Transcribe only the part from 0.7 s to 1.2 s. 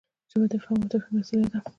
او تفهیم